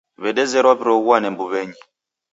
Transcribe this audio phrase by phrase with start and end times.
[0.21, 1.79] W'edezerwa w'iroghuane mbuw'enyi.